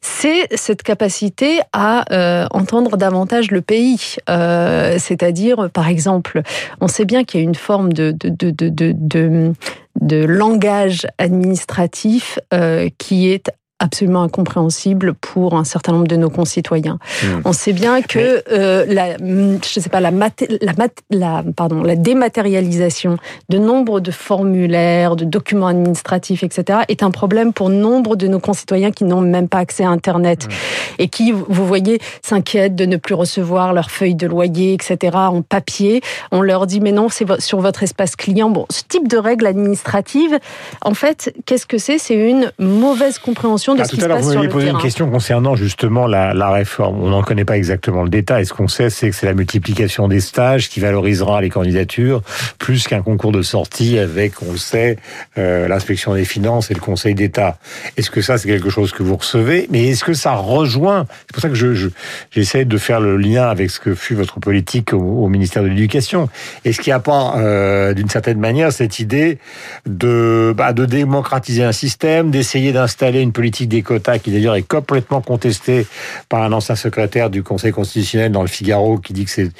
c'est 0.00 0.48
cette 0.56 0.82
capacité 0.82 1.60
à 1.72 2.46
entendre 2.52 2.96
davantage 2.96 3.50
le 3.50 3.60
pays. 3.60 4.16
Euh, 4.28 4.96
c'est-à-dire, 4.98 5.70
par 5.70 5.88
exemple, 5.88 6.42
on 6.80 6.88
sait 6.88 7.04
bien 7.04 7.24
qu'il 7.24 7.40
y 7.40 7.42
a 7.42 7.44
une 7.44 7.54
forme 7.54 7.92
de, 7.92 8.14
de, 8.16 10.24
langage 10.24 11.06
administratif 11.18 12.38
euh, 12.52 12.88
qui 12.98 13.30
est 13.30 13.50
absolument 13.78 14.22
incompréhensible 14.22 15.14
pour 15.14 15.54
un 15.54 15.64
certain 15.64 15.92
nombre 15.92 16.06
de 16.06 16.16
nos 16.16 16.30
concitoyens. 16.30 16.98
Hmm. 17.22 17.40
On 17.44 17.52
sait 17.52 17.72
bien 17.72 18.00
que 18.00 18.42
euh, 18.50 18.86
la, 18.88 19.16
je 19.18 19.80
sais 19.80 19.90
pas, 19.90 20.00
la, 20.00 20.10
la, 20.10 20.72
la, 21.10 21.44
pardon, 21.54 21.82
la 21.82 21.96
dématérialisation 21.96 23.18
de 23.48 23.58
nombre 23.58 24.00
de 24.00 24.10
formulaires, 24.10 25.14
de 25.16 25.24
documents 25.24 25.66
administratifs, 25.66 26.42
etc., 26.42 26.80
est 26.88 27.02
un 27.02 27.10
problème 27.10 27.52
pour 27.52 27.68
nombre 27.68 28.16
de 28.16 28.28
nos 28.28 28.40
concitoyens 28.40 28.92
qui 28.92 29.04
n'ont 29.04 29.20
même 29.20 29.48
pas 29.48 29.58
accès 29.58 29.84
à 29.84 29.90
Internet 29.90 30.46
hmm. 30.46 30.50
et 30.98 31.08
qui, 31.08 31.32
vous 31.32 31.66
voyez, 31.66 32.00
s'inquiètent 32.22 32.76
de 32.76 32.86
ne 32.86 32.96
plus 32.96 33.14
recevoir 33.14 33.74
leurs 33.74 33.90
feuilles 33.90 34.14
de 34.14 34.26
loyer, 34.26 34.72
etc., 34.72 35.16
en 35.16 35.42
papier. 35.42 36.00
On 36.32 36.40
leur 36.40 36.66
dit, 36.66 36.80
mais 36.80 36.92
non, 36.92 37.08
c'est 37.08 37.26
sur 37.40 37.60
votre 37.60 37.82
espace 37.82 38.16
client. 38.16 38.48
Bon, 38.48 38.66
ce 38.70 38.82
type 38.88 39.08
de 39.08 39.18
règles 39.18 39.46
administratives, 39.46 40.38
en 40.82 40.94
fait, 40.94 41.34
qu'est-ce 41.44 41.66
que 41.66 41.78
c'est? 41.78 41.98
C'est 41.98 42.14
une 42.14 42.50
mauvaise 42.58 43.18
compréhension 43.18 43.65
de 43.74 43.80
ah, 43.82 43.88
tout 43.88 43.98
à 44.00 44.08
l'heure, 44.08 44.20
vous 44.20 44.34
m'avez 44.34 44.48
posé 44.48 44.68
une 44.68 44.78
question 44.78 45.10
concernant 45.10 45.56
justement 45.56 46.06
la, 46.06 46.34
la 46.34 46.50
réforme. 46.50 47.00
On 47.02 47.10
n'en 47.10 47.22
connaît 47.22 47.44
pas 47.44 47.56
exactement 47.56 48.02
le 48.02 48.08
détail. 48.08 48.46
Ce 48.46 48.52
qu'on 48.52 48.68
sait, 48.68 48.90
c'est 48.90 49.10
que 49.10 49.16
c'est 49.16 49.26
la 49.26 49.34
multiplication 49.34 50.08
des 50.08 50.20
stages 50.20 50.68
qui 50.68 50.80
valorisera 50.80 51.40
les 51.40 51.50
candidatures, 51.50 52.22
plus 52.58 52.86
qu'un 52.86 53.02
concours 53.02 53.32
de 53.32 53.42
sortie 53.42 53.98
avec, 53.98 54.42
on 54.42 54.52
le 54.52 54.58
sait, 54.58 54.96
euh, 55.38 55.68
l'inspection 55.68 56.14
des 56.14 56.24
finances 56.24 56.70
et 56.70 56.74
le 56.74 56.80
Conseil 56.80 57.14
d'État. 57.14 57.58
Est-ce 57.96 58.10
que 58.10 58.20
ça, 58.20 58.38
c'est 58.38 58.48
quelque 58.48 58.70
chose 58.70 58.92
que 58.92 59.02
vous 59.02 59.16
recevez? 59.16 59.66
Mais 59.70 59.88
est-ce 59.88 60.04
que 60.04 60.14
ça 60.14 60.34
rejoint? 60.34 61.06
C'est 61.26 61.32
pour 61.32 61.42
ça 61.42 61.48
que 61.48 61.54
je, 61.54 61.88
j'essaie 62.30 62.64
de 62.64 62.78
faire 62.78 63.00
le 63.00 63.16
lien 63.16 63.48
avec 63.48 63.70
ce 63.70 63.80
que 63.80 63.94
fut 63.94 64.14
votre 64.14 64.40
politique 64.40 64.92
au, 64.92 65.28
ministère 65.28 65.62
de 65.62 65.68
l'Éducation. 65.68 66.28
Est-ce 66.64 66.80
qu'il 66.80 66.90
n'y 66.90 66.94
a 66.94 67.00
pas, 67.00 67.36
euh, 67.38 67.94
d'une 67.94 68.08
certaine 68.08 68.38
manière, 68.38 68.72
cette 68.72 68.98
idée 68.98 69.38
de, 69.86 70.54
bah, 70.56 70.72
de 70.72 70.84
démocratiser 70.84 71.64
un 71.64 71.72
système, 71.72 72.30
d'essayer 72.30 72.72
d'installer 72.72 73.20
une 73.20 73.32
politique 73.32 73.55
des 73.64 73.82
quotas, 73.82 74.18
qui 74.18 74.30
d'ailleurs 74.30 74.56
est 74.56 74.68
complètement 74.68 75.22
contesté 75.22 75.86
par 76.28 76.42
un 76.42 76.52
ancien 76.52 76.76
secrétaire 76.76 77.30
du 77.30 77.42
Conseil 77.42 77.72
constitutionnel 77.72 78.32
dans 78.32 78.42
le 78.42 78.48
Figaro, 78.48 78.98
qui 78.98 79.14
dit 79.14 79.24
que 79.24 79.30
c'est 79.30 79.50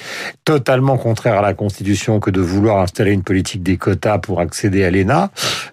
totalement 0.44 0.98
contraire 0.98 1.38
à 1.38 1.42
la 1.42 1.54
Constitution 1.54 2.20
que 2.20 2.30
de 2.30 2.40
vouloir 2.40 2.80
installer 2.80 3.12
une 3.12 3.22
politique 3.22 3.62
des 3.62 3.78
quotas 3.78 4.18
pour 4.18 4.40
accéder 4.40 4.84
à 4.84 4.90
l'ENA. 4.90 5.30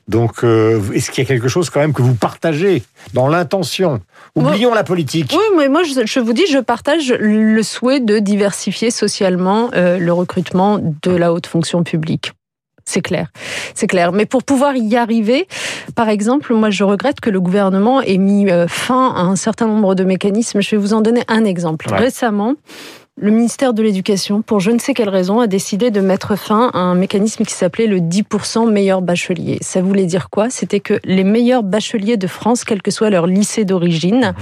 Donc, 0.08 0.44
euh, 0.44 0.80
est-ce 0.94 1.12
qu'il 1.12 1.24
y 1.24 1.28
a 1.28 1.28
quelque 1.28 1.50
chose 1.50 1.70
quand 1.70 1.80
même 1.80 1.94
que 1.94 2.02
vous 2.02 2.16
partagez 2.16 2.84
dans 3.14 3.28
l'intention? 3.28 4.00
Oublions 4.36 4.74
la 4.74 4.84
politique. 4.84 5.32
Oui, 5.34 5.58
mais 5.58 5.68
moi, 5.68 5.82
je, 5.84 6.20
vous 6.20 6.34
dis, 6.34 6.46
je 6.50 6.60
partage 6.60 7.14
le 7.20 7.62
souhait 7.64 8.00
de 8.00 8.20
diversifier 8.20 8.92
socialement 8.92 9.70
euh, 9.74 9.98
le 9.98 10.14
recrutement 10.14 10.80
de 10.80 11.12
la 11.12 11.34
haute 11.34 11.48
fonction 11.48 11.84
publique. 11.84 12.32
C'est 12.86 13.02
clair, 13.02 13.28
c'est 13.76 13.88
clair. 13.88 14.12
Mais 14.12 14.26
pour 14.26 14.44
pouvoir 14.44 14.76
y 14.76 14.96
arriver, 14.96 15.48
par 15.96 16.10
exemple, 16.10 16.54
moi 16.54 16.70
je 16.70 16.84
regrette 16.84 17.22
que 17.22 17.30
le 17.30 17.40
gouvernement 17.40 18.02
ait 18.02 18.18
mis 18.18 18.52
euh, 18.52 18.68
fin 18.68 19.14
à 19.16 19.22
un 19.22 19.36
certain 19.36 19.68
nombre 19.68 19.96
de 19.96 20.04
mécanismes. 20.04 20.62
Je 20.62 20.72
vais 20.72 20.78
vous 20.78 20.94
en 20.94 21.02
donner 21.02 21.24
un 21.28 21.46
exemple. 21.46 21.88
Récemment, 21.90 22.56
le 23.16 23.30
ministère 23.30 23.76
de 23.76 23.84
l'Éducation, 23.84 24.42
pour 24.42 24.60
je 24.60 24.72
ne 24.72 24.80
sais 24.80 24.96
quelle 24.96 25.10
raison, 25.10 25.40
a 25.40 25.46
décidé 25.46 25.92
de 25.92 26.02
mettre 26.02 26.36
fin 26.36 26.72
à 26.74 26.80
un 26.80 26.96
mécanisme 26.96 27.46
qui 27.46 27.54
s'appelait 27.54 27.86
le 27.86 28.00
10% 28.00 28.72
meilleurs 28.72 29.04
bacheliers. 29.04 29.60
Ça 29.62 29.84
voulait 29.84 30.08
dire 30.08 30.32
quoi? 30.32 30.50
C'était 30.50 30.80
que 30.80 31.00
les 31.04 31.24
meilleurs 31.24 31.62
bacheliers 31.62 32.18
de 32.18 32.26
France, 32.26 32.64
quel 32.64 32.82
que 32.82 32.90
soit 32.90 33.12
leur 33.12 33.28
lycée 33.28 33.66
d'origine, 33.66 34.34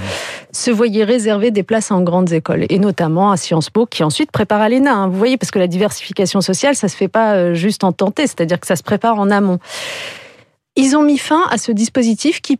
se 0.52 0.70
voyaient 0.70 1.04
réserver 1.04 1.50
des 1.50 1.62
places 1.62 1.90
en 1.90 2.00
grandes 2.00 2.32
écoles, 2.32 2.64
et 2.70 2.78
notamment 2.78 3.30
à 3.30 3.36
Sciences 3.36 3.68
Po, 3.68 3.84
qui 3.84 4.04
ensuite 4.04 4.32
prépare 4.32 4.62
à 4.62 4.70
l'ENA. 4.70 4.94
Hein. 4.94 5.08
Vous 5.08 5.18
voyez, 5.18 5.36
parce 5.36 5.50
que 5.50 5.58
la 5.58 5.68
diversification 5.68 6.40
sociale, 6.40 6.74
ça 6.74 6.88
se 6.88 6.96
fait 6.96 7.08
pas 7.08 7.34
euh, 7.34 7.54
juste 7.54 7.84
en 7.84 7.92
tenter, 7.92 8.26
c'est-à-dire 8.26 8.58
que 8.58 8.66
ça 8.66 8.76
se 8.76 8.82
prépare 8.82 9.18
en 9.18 9.30
amont. 9.30 9.58
Ils 10.74 10.96
ont 10.96 11.02
mis 11.02 11.18
fin 11.18 11.42
à 11.50 11.58
ce 11.58 11.70
dispositif 11.70 12.40
qui, 12.40 12.58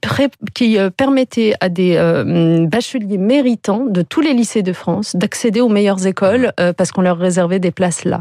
qui 0.52 0.78
euh, 0.78 0.90
permettait 0.90 1.54
à 1.60 1.70
des 1.70 1.96
euh, 1.96 2.66
bacheliers 2.66 3.16
méritants 3.16 3.86
de 3.88 4.02
tous 4.02 4.20
les 4.20 4.34
lycées 4.34 4.60
de 4.60 4.74
France 4.74 5.16
d'accéder 5.16 5.62
aux 5.62 5.70
meilleures 5.70 6.06
écoles 6.06 6.52
euh, 6.60 6.74
parce 6.74 6.92
qu'on 6.92 7.00
leur 7.00 7.16
réservait 7.16 7.58
des 7.58 7.70
places 7.70 8.04
là. 8.04 8.20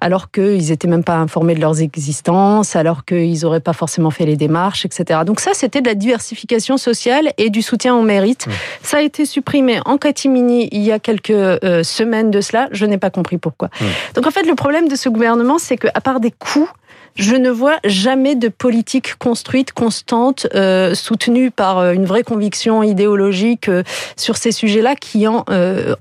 Alors 0.00 0.32
qu'ils 0.32 0.70
n'étaient 0.70 0.88
même 0.88 1.04
pas 1.04 1.14
informés 1.14 1.54
de 1.54 1.60
leurs 1.60 1.80
existences, 1.80 2.74
alors 2.74 3.04
qu'ils 3.04 3.42
n'auraient 3.42 3.60
pas 3.60 3.74
forcément 3.74 4.10
fait 4.10 4.26
les 4.26 4.36
démarches, 4.36 4.84
etc. 4.84 5.20
Donc 5.24 5.38
ça, 5.38 5.52
c'était 5.54 5.82
de 5.82 5.86
la 5.86 5.94
diversification 5.94 6.76
sociale 6.76 7.30
et 7.38 7.48
du 7.48 7.62
soutien 7.62 7.94
au 7.94 8.02
mérite. 8.02 8.48
Ça 8.82 8.96
a 8.96 9.02
été 9.02 9.24
supprimé 9.24 9.78
en 9.84 9.98
catimini 9.98 10.68
il 10.72 10.82
y 10.82 10.90
a 10.90 10.98
quelques 10.98 11.28
semaines 11.84 12.32
de 12.32 12.40
cela. 12.40 12.68
Je 12.72 12.86
n'ai 12.86 12.98
pas 12.98 13.10
compris 13.10 13.38
pourquoi. 13.38 13.70
Donc 14.14 14.26
en 14.26 14.30
fait, 14.32 14.42
le 14.42 14.56
problème 14.56 14.88
de 14.88 14.96
ce 14.96 15.08
gouvernement, 15.08 15.58
c'est 15.58 15.76
qu'à 15.76 16.00
part 16.00 16.18
des 16.18 16.32
coûts, 16.32 16.68
je 17.18 17.34
ne 17.34 17.50
vois 17.50 17.78
jamais 17.84 18.36
de 18.36 18.48
politique 18.48 19.16
construite, 19.16 19.72
constante, 19.72 20.46
euh, 20.54 20.94
soutenue 20.94 21.50
par 21.50 21.78
euh, 21.78 21.92
une 21.92 22.04
vraie 22.04 22.22
conviction 22.22 22.82
idéologique 22.82 23.68
euh, 23.68 23.82
sur 24.16 24.36
ces 24.36 24.52
sujets-là 24.52 24.94
qui 24.94 25.26
en, 25.26 25.44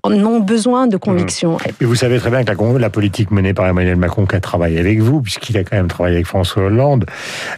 ont 0.03 0.39
besoin 0.39 0.87
de 0.87 0.97
conviction. 0.97 1.53
Mmh. 1.53 1.81
Et 1.81 1.85
vous 1.85 1.95
savez 1.95 2.19
très 2.19 2.29
bien 2.29 2.43
que 2.43 2.51
la, 2.51 2.79
la 2.79 2.89
politique 2.89 3.31
menée 3.31 3.53
par 3.53 3.67
Emmanuel 3.67 3.95
Macron, 3.95 4.25
qui 4.25 4.35
a 4.35 4.39
travaillé 4.39 4.79
avec 4.79 4.99
vous, 4.99 5.21
puisqu'il 5.21 5.57
a 5.57 5.63
quand 5.63 5.75
même 5.75 5.87
travaillé 5.87 6.17
avec 6.17 6.27
François 6.27 6.63
Hollande, 6.63 7.05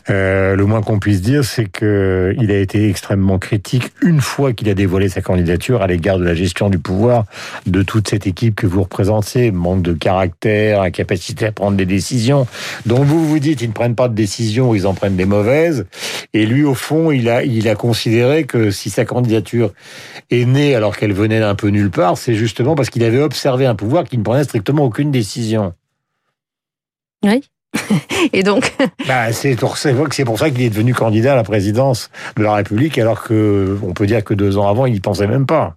le 0.07 0.63
moins 0.63 0.81
qu'on 0.81 0.99
puisse 0.99 1.21
dire, 1.21 1.43
c'est 1.43 1.65
qu'il 1.65 2.51
a 2.51 2.57
été 2.57 2.89
extrêmement 2.89 3.37
critique 3.37 3.91
une 4.01 4.21
fois 4.21 4.53
qu'il 4.53 4.69
a 4.69 4.73
dévoilé 4.73 5.09
sa 5.09 5.21
candidature 5.21 5.81
à 5.81 5.87
l'égard 5.87 6.17
de 6.17 6.23
la 6.23 6.33
gestion 6.33 6.69
du 6.69 6.79
pouvoir 6.79 7.25
de 7.65 7.83
toute 7.83 8.07
cette 8.07 8.27
équipe 8.27 8.55
que 8.55 8.67
vous 8.67 8.83
représentez, 8.83 9.51
manque 9.51 9.81
de 9.81 9.93
caractère, 9.93 10.81
incapacité 10.81 11.47
à 11.47 11.51
prendre 11.51 11.77
des 11.77 11.85
décisions. 11.85 12.47
Donc 12.85 13.05
vous 13.05 13.27
vous 13.27 13.39
dites 13.39 13.48
ils 13.53 13.67
ne 13.67 13.73
prennent 13.73 13.95
pas 13.95 14.07
de 14.07 14.15
décision, 14.15 14.73
ils 14.73 14.87
en 14.87 14.93
prennent 14.93 15.15
des 15.15 15.25
mauvaises. 15.25 15.85
Et 16.33 16.45
lui, 16.45 16.63
au 16.63 16.73
fond, 16.73 17.11
il 17.11 17.29
a, 17.29 17.43
il 17.43 17.67
a 17.69 17.75
considéré 17.75 18.45
que 18.45 18.71
si 18.71 18.89
sa 18.89 19.05
candidature 19.05 19.73
est 20.29 20.45
née 20.45 20.75
alors 20.75 20.97
qu'elle 20.97 21.13
venait 21.13 21.39
d'un 21.39 21.55
peu 21.55 21.69
nulle 21.69 21.91
part, 21.91 22.17
c'est 22.17 22.35
justement 22.35 22.75
parce 22.75 22.89
qu'il 22.89 23.03
avait 23.03 23.21
observé 23.21 23.65
un 23.65 23.75
pouvoir 23.75 24.03
qui 24.03 24.17
ne 24.17 24.23
prenait 24.23 24.43
strictement 24.43 24.83
aucune 24.83 25.11
décision. 25.11 25.73
Oui. 27.23 27.43
Et 28.33 28.43
donc 28.43 28.73
bah, 29.07 29.31
C'est 29.31 29.55
pour 29.55 29.77
ça 29.77 30.49
qu'il 30.49 30.61
est 30.61 30.69
devenu 30.69 30.93
candidat 30.93 31.33
à 31.33 31.35
la 31.35 31.43
présidence 31.43 32.09
de 32.37 32.43
la 32.43 32.55
République, 32.55 32.97
alors 32.97 33.23
que 33.23 33.77
on 33.83 33.93
peut 33.93 34.07
dire 34.07 34.23
que 34.23 34.33
deux 34.33 34.57
ans 34.57 34.67
avant, 34.67 34.85
il 34.85 34.93
n'y 34.93 34.99
pensait 34.99 35.27
même 35.27 35.45
pas. 35.45 35.75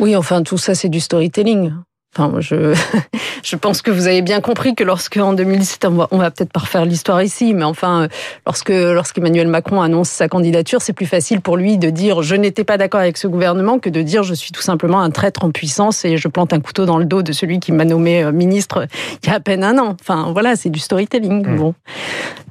Oui, 0.00 0.16
enfin, 0.16 0.42
tout 0.42 0.58
ça, 0.58 0.74
c'est 0.74 0.88
du 0.88 1.00
storytelling. 1.00 1.72
Enfin, 2.16 2.40
je, 2.40 2.74
je 3.42 3.56
pense 3.56 3.82
que 3.82 3.90
vous 3.90 4.06
avez 4.06 4.22
bien 4.22 4.40
compris 4.40 4.74
que 4.74 4.84
lorsque 4.84 5.16
en 5.16 5.32
2017, 5.32 5.86
on 5.86 5.90
va, 5.90 6.08
va 6.10 6.30
peut-être 6.30 6.52
pas 6.52 6.60
refaire 6.60 6.84
l'histoire 6.84 7.22
ici, 7.22 7.54
mais 7.54 7.64
enfin, 7.64 8.08
lorsque 8.46 8.70
lorsqu'Emmanuel 8.70 9.48
Macron 9.48 9.82
annonce 9.82 10.08
sa 10.08 10.28
candidature, 10.28 10.80
c'est 10.80 10.92
plus 10.92 11.06
facile 11.06 11.40
pour 11.40 11.56
lui 11.56 11.78
de 11.78 11.90
dire 11.90 12.22
je 12.22 12.34
n'étais 12.34 12.64
pas 12.64 12.78
d'accord 12.78 13.00
avec 13.00 13.16
ce 13.16 13.26
gouvernement 13.26 13.78
que 13.78 13.90
de 13.90 14.02
dire 14.02 14.22
je 14.22 14.34
suis 14.34 14.52
tout 14.52 14.62
simplement 14.62 15.00
un 15.00 15.10
traître 15.10 15.44
en 15.44 15.50
puissance 15.50 16.04
et 16.04 16.16
je 16.16 16.28
plante 16.28 16.52
un 16.52 16.60
couteau 16.60 16.86
dans 16.86 16.98
le 16.98 17.04
dos 17.04 17.22
de 17.22 17.32
celui 17.32 17.60
qui 17.60 17.72
m'a 17.72 17.84
nommé 17.84 18.22
euh, 18.22 18.32
ministre 18.32 18.86
il 19.22 19.28
y 19.28 19.32
a 19.32 19.36
à 19.36 19.40
peine 19.40 19.64
un 19.64 19.78
an. 19.78 19.96
Enfin, 20.00 20.30
voilà, 20.32 20.56
c'est 20.56 20.70
du 20.70 20.78
storytelling. 20.78 21.46
Mmh. 21.46 21.56
Bon. 21.56 21.74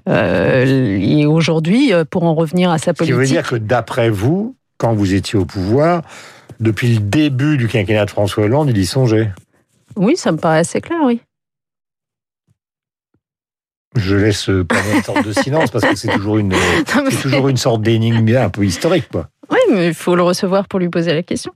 Euh, 0.09 0.99
et 0.99 1.25
aujourd'hui, 1.25 1.93
euh, 1.93 2.03
pour 2.09 2.23
en 2.23 2.35
revenir 2.35 2.69
à 2.69 2.77
sa 2.77 2.93
politique. 2.93 3.15
Ce 3.15 3.21
qui 3.21 3.33
veut 3.33 3.41
dire 3.41 3.49
que 3.49 3.55
d'après 3.55 4.09
vous, 4.09 4.55
quand 4.77 4.93
vous 4.93 5.13
étiez 5.13 5.39
au 5.39 5.45
pouvoir, 5.45 6.01
depuis 6.59 6.93
le 6.93 6.99
début 6.99 7.57
du 7.57 7.67
quinquennat 7.67 8.05
de 8.05 8.09
François 8.09 8.43
Hollande, 8.43 8.69
il 8.69 8.77
y 8.77 8.85
songeait. 8.85 9.31
Oui, 9.95 10.15
ça 10.17 10.31
me 10.31 10.37
paraît 10.37 10.59
assez 10.59 10.81
clair, 10.81 10.99
oui. 11.03 11.21
Je 13.95 14.15
laisse 14.15 14.45
prendre 14.67 14.95
une 14.95 15.03
sorte 15.03 15.25
de 15.25 15.33
silence 15.33 15.69
parce 15.69 15.85
que 15.85 15.95
c'est 15.95 16.11
toujours 16.11 16.37
une, 16.37 16.55
toujours 17.21 17.47
une 17.47 17.57
sorte 17.57 17.81
d'énigme 17.83 18.27
un 18.35 18.49
peu 18.49 18.65
historique, 18.65 19.07
quoi. 19.11 19.29
Oui, 19.51 19.59
mais 19.71 19.87
il 19.87 19.93
faut 19.93 20.15
le 20.15 20.23
recevoir 20.23 20.67
pour 20.67 20.79
lui 20.79 20.89
poser 20.89 21.13
la 21.13 21.21
question. 21.21 21.53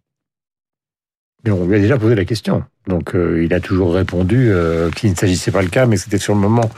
Mais 1.44 1.51
on 1.51 1.65
lui 1.65 1.75
a 1.75 1.79
déjà 1.79 1.98
posé 1.98 2.15
la 2.15 2.25
question. 2.25 2.63
Donc 2.88 3.15
euh, 3.15 3.44
il 3.44 3.53
a 3.53 3.60
toujours 3.60 3.94
répondu 3.94 4.50
euh, 4.50 4.89
qu'il 4.91 5.12
ne 5.12 5.15
s'agissait 5.15 5.51
pas 5.51 5.62
le 5.62 5.67
cas, 5.67 5.86
mais 5.86 5.98
c'était 5.98 6.17
sur 6.17 6.34
le 6.34 6.39
moment, 6.39 6.70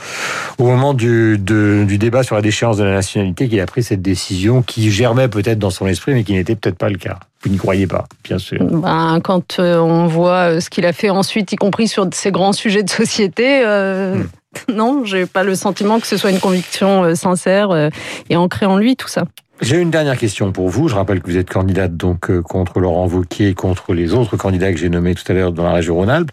au 0.58 0.64
moment 0.64 0.92
du, 0.92 1.38
du 1.38 1.98
débat 1.98 2.22
sur 2.22 2.34
la 2.34 2.42
déchéance 2.42 2.76
de 2.76 2.84
la 2.84 2.92
nationalité, 2.92 3.48
qu'il 3.48 3.60
a 3.60 3.66
pris 3.66 3.82
cette 3.82 4.02
décision 4.02 4.62
qui 4.62 4.90
germait 4.90 5.28
peut-être 5.28 5.58
dans 5.58 5.70
son 5.70 5.86
esprit, 5.86 6.12
mais 6.12 6.24
qui 6.24 6.32
n'était 6.32 6.56
peut-être 6.56 6.78
pas 6.78 6.88
le 6.88 6.98
cas. 6.98 7.18
Vous 7.42 7.50
n'y 7.50 7.56
croyez 7.56 7.86
pas, 7.86 8.06
bien 8.24 8.38
sûr. 8.38 8.62
Ben, 8.62 9.20
quand 9.22 9.60
euh, 9.60 9.78
on 9.78 10.06
voit 10.06 10.60
ce 10.60 10.68
qu'il 10.68 10.84
a 10.84 10.92
fait 10.92 11.10
ensuite, 11.10 11.52
y 11.52 11.56
compris 11.56 11.88
sur 11.88 12.06
ces 12.12 12.30
grands 12.30 12.52
sujets 12.52 12.82
de 12.82 12.90
société, 12.90 13.64
hmm. 13.64 14.24
non, 14.68 15.04
j'ai 15.04 15.26
pas 15.26 15.44
le 15.44 15.54
sentiment 15.54 16.00
que 16.00 16.06
ce 16.06 16.16
soit 16.16 16.30
une 16.30 16.40
conviction 16.40 17.14
sincère 17.14 17.90
et 18.28 18.36
ancrée 18.36 18.66
en 18.66 18.76
lui, 18.76 18.96
tout 18.96 19.08
ça. 19.08 19.24
J'ai 19.60 19.76
une 19.76 19.90
dernière 19.90 20.16
question 20.16 20.52
pour 20.52 20.70
vous. 20.70 20.88
Je 20.88 20.94
rappelle 20.94 21.20
que 21.20 21.26
vous 21.26 21.36
êtes 21.36 21.50
candidate 21.50 21.94
donc 21.94 22.30
euh, 22.30 22.40
contre 22.40 22.80
Laurent 22.80 23.06
Wauquiez, 23.06 23.52
contre 23.52 23.92
les 23.92 24.14
autres 24.14 24.38
candidats 24.38 24.72
que 24.72 24.78
j'ai 24.78 24.88
nommés 24.88 25.14
tout 25.14 25.30
à 25.30 25.34
l'heure 25.34 25.52
dans 25.52 25.64
la 25.64 25.74
région 25.74 25.96
Rhône-Alpes. 25.96 26.30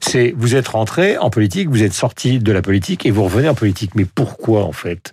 C'est 0.00 0.34
vous 0.36 0.54
êtes 0.54 0.68
rentré 0.68 1.18
en 1.18 1.28
politique, 1.28 1.68
vous 1.68 1.82
êtes 1.82 1.92
sorti 1.92 2.38
de 2.38 2.52
la 2.52 2.62
politique 2.62 3.04
et 3.04 3.10
vous 3.10 3.24
revenez 3.24 3.50
en 3.50 3.54
politique. 3.54 3.94
Mais 3.96 4.06
pourquoi 4.06 4.64
en 4.64 4.72
fait? 4.72 5.12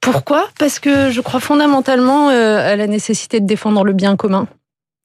Pourquoi? 0.00 0.48
Parce 0.58 0.78
que 0.78 1.10
je 1.10 1.20
crois 1.20 1.40
fondamentalement 1.40 2.30
euh, 2.30 2.72
à 2.72 2.74
la 2.76 2.86
nécessité 2.86 3.40
de 3.40 3.46
défendre 3.46 3.84
le 3.84 3.92
bien 3.92 4.16
commun 4.16 4.48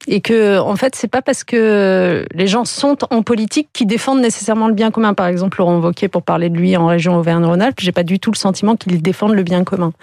et 0.08 0.22
que 0.22 0.60
en 0.60 0.76
fait 0.76 0.96
c'est 0.96 1.08
pas 1.08 1.22
parce 1.22 1.44
que 1.44 2.26
les 2.34 2.48
gens 2.48 2.66
sont 2.66 2.98
en 3.10 3.24
politique 3.24 3.70
qui 3.74 3.86
défendent 3.86 4.22
nécessairement 4.22 4.68
le 4.68 4.74
bien 4.74 4.92
commun. 4.92 5.14
Par 5.14 5.28
exemple, 5.28 5.60
Laurent 5.60 5.80
Wauquiez, 5.80 6.08
pour 6.08 6.24
parler 6.24 6.50
de 6.50 6.58
lui 6.58 6.76
en 6.78 6.88
région 6.88 7.18
Auvergne-Rhône-Alpes, 7.18 7.80
j'ai 7.80 7.92
pas 7.92 8.04
du 8.04 8.20
tout 8.20 8.32
le 8.32 8.38
sentiment 8.38 8.76
qu'il 8.76 9.02
défende 9.02 9.34
le 9.34 9.44
bien 9.44 9.64
commun. 9.64 9.94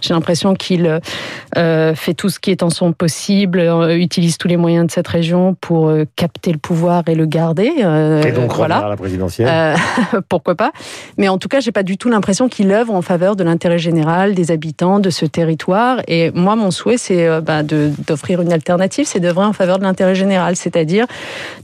J'ai 0.00 0.14
l'impression 0.14 0.54
qu'il 0.54 1.00
euh, 1.56 1.94
fait 1.94 2.14
tout 2.14 2.28
ce 2.28 2.38
qui 2.38 2.50
est 2.50 2.62
en 2.62 2.70
son 2.70 2.92
possible, 2.92 3.58
euh, 3.60 3.96
utilise 3.96 4.38
tous 4.38 4.48
les 4.48 4.56
moyens 4.56 4.86
de 4.86 4.90
cette 4.90 5.08
région 5.08 5.56
pour 5.60 5.88
euh, 5.88 6.04
capter 6.16 6.52
le 6.52 6.58
pouvoir 6.58 7.02
et 7.06 7.14
le 7.14 7.26
garder. 7.26 7.72
Euh, 7.82 8.22
et 8.22 8.32
donc 8.32 8.52
voilà. 8.54 8.78
à 8.78 8.88
la 8.88 8.96
présidentielle. 8.96 9.76
Pourquoi 10.28 10.54
pas 10.54 10.72
Mais 11.16 11.28
en 11.28 11.38
tout 11.38 11.48
cas, 11.48 11.60
j'ai 11.60 11.72
pas 11.72 11.82
du 11.82 11.98
tout 11.98 12.08
l'impression 12.08 12.48
qu'il 12.48 12.70
œuvre 12.72 12.94
en 12.94 13.02
faveur 13.02 13.36
de 13.36 13.44
l'intérêt 13.44 13.78
général 13.78 14.34
des 14.34 14.50
habitants 14.50 14.98
de 15.00 15.10
ce 15.10 15.26
territoire. 15.26 16.00
Et 16.08 16.30
moi, 16.32 16.56
mon 16.56 16.70
souhait, 16.70 16.98
c'est 16.98 17.40
bah, 17.40 17.62
d'offrir 17.62 18.40
une 18.40 18.52
alternative, 18.52 19.06
c'est 19.06 19.20
de 19.20 19.28
en 19.48 19.52
faveur 19.52 19.78
de 19.78 19.84
l'intérêt 19.84 20.14
général, 20.14 20.56
c'est-à-dire 20.56 21.06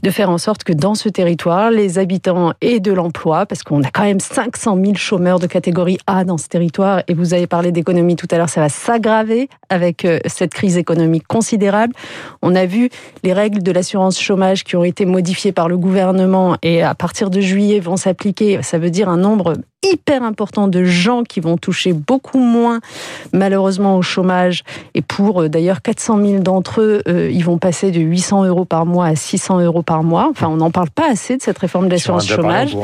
de 0.03 0.09
faire 0.09 0.29
en 0.29 0.37
sorte 0.37 0.63
que 0.63 0.73
dans 0.73 0.95
ce 0.95 1.09
territoire, 1.09 1.71
les 1.71 1.99
habitants 1.99 2.53
aient 2.61 2.79
de 2.79 2.91
l'emploi, 2.91 3.45
parce 3.45 3.63
qu'on 3.63 3.81
a 3.83 3.89
quand 3.91 4.03
même 4.03 4.19
500 4.19 4.77
000 4.81 4.95
chômeurs 4.95 5.39
de 5.39 5.47
catégorie 5.47 5.97
A 6.07 6.23
dans 6.23 6.37
ce 6.37 6.47
territoire, 6.47 7.01
et 7.07 7.13
vous 7.13 7.33
avez 7.33 7.47
parlé 7.47 7.71
d'économie 7.71 8.15
tout 8.15 8.27
à 8.31 8.37
l'heure, 8.37 8.49
ça 8.49 8.61
va 8.61 8.69
s'aggraver 8.69 9.49
avec 9.69 10.05
euh, 10.05 10.19
cette 10.25 10.53
crise 10.53 10.77
économique 10.77 11.27
considérable. 11.27 11.93
On 12.41 12.55
a 12.55 12.65
vu 12.65 12.89
les 13.23 13.33
règles 13.33 13.63
de 13.63 13.71
l'assurance 13.71 14.19
chômage 14.19 14.63
qui 14.63 14.75
ont 14.75 14.83
été 14.83 15.05
modifiées 15.05 15.51
par 15.51 15.67
le 15.67 15.77
gouvernement 15.77 16.57
et 16.61 16.83
à 16.83 16.95
partir 16.95 17.29
de 17.29 17.39
juillet 17.39 17.79
vont 17.79 17.97
s'appliquer. 17.97 18.61
Ça 18.61 18.77
veut 18.77 18.89
dire 18.89 19.09
un 19.09 19.17
nombre 19.17 19.55
hyper 19.91 20.23
important 20.23 20.67
de 20.67 20.83
gens 20.83 21.23
qui 21.23 21.39
vont 21.39 21.57
toucher 21.57 21.93
beaucoup 21.93 22.39
moins 22.39 22.79
malheureusement 23.33 23.97
au 23.97 24.01
chômage. 24.01 24.63
Et 24.93 25.01
pour 25.01 25.43
euh, 25.43 25.49
d'ailleurs 25.49 25.81
400 25.81 26.19
000 26.25 26.39
d'entre 26.39 26.81
eux, 26.81 27.01
euh, 27.07 27.29
ils 27.31 27.43
vont 27.43 27.57
passer 27.57 27.91
de 27.91 27.99
800 27.99 28.45
euros 28.45 28.65
par 28.65 28.85
mois 28.85 29.07
à 29.07 29.15
600 29.15 29.61
euros 29.61 29.83
par 29.83 30.03
mois. 30.03 30.27
Enfin, 30.29 30.47
on 30.47 30.57
n'en 30.57 30.71
parle 30.71 30.89
pas 30.89 31.09
assez 31.09 31.37
de 31.37 31.41
cette 31.41 31.57
réforme 31.57 31.87
de 31.87 31.91
l'assurance 31.91 32.27
chômage. 32.27 32.75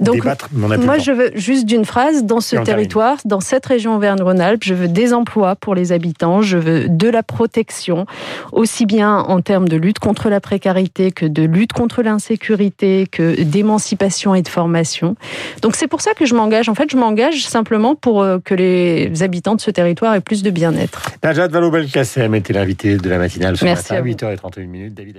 Donc, 0.00 0.24
moi, 0.52 0.98
je 0.98 1.12
veux 1.12 1.30
juste 1.34 1.66
d'une 1.66 1.84
phrase, 1.84 2.24
dans 2.24 2.40
ce 2.40 2.56
territoire, 2.56 3.18
dans 3.26 3.40
cette 3.40 3.66
région 3.66 3.96
Auvergne-Rhône-Alpes, 3.96 4.64
je 4.64 4.72
veux 4.72 4.88
des 4.88 5.12
emplois 5.12 5.56
pour 5.56 5.74
les 5.74 5.92
habitants, 5.92 6.40
je 6.40 6.56
veux 6.56 6.88
de 6.88 7.08
la 7.08 7.22
protection, 7.22 8.06
aussi 8.52 8.86
bien 8.86 9.18
en 9.18 9.42
termes 9.42 9.68
de 9.68 9.76
lutte 9.76 9.98
contre 9.98 10.30
la 10.30 10.40
précarité 10.40 11.12
que 11.12 11.26
de 11.26 11.42
lutte 11.42 11.74
contre 11.74 12.02
l'insécurité, 12.02 13.06
que 13.10 13.42
d'émancipation 13.42 14.34
et 14.34 14.40
de 14.40 14.48
formation. 14.48 15.16
Donc 15.60 15.76
c'est 15.76 15.86
pour 15.86 16.00
ça 16.00 16.14
que 16.14 16.24
je 16.24 16.29
m'engage. 16.34 16.68
En 16.68 16.74
fait, 16.74 16.90
je 16.90 16.96
m'engage 16.96 17.44
simplement 17.44 17.94
pour 17.94 18.22
euh, 18.22 18.38
que 18.38 18.54
les 18.54 19.22
habitants 19.22 19.54
de 19.54 19.60
ce 19.60 19.70
territoire 19.70 20.14
aient 20.14 20.20
plus 20.20 20.42
de 20.42 20.50
bien-être. 20.50 21.02
Najat 21.22 21.48
Vallaud-Belkacem 21.48 22.34
était 22.34 22.52
l'invité 22.52 22.96
de 22.96 23.08
la 23.08 23.18
matinale 23.18 23.56
ce 23.56 23.64
Merci 23.64 23.92
matin, 23.92 24.04
à 24.04 24.36
8h31 24.36 24.92
David 24.92 25.16